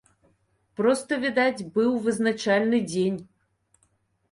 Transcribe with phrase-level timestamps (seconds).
[0.79, 3.23] Проста, відаць, быў вызначальны дзень.